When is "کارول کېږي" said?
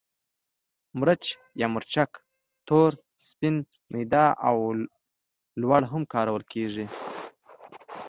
6.13-6.85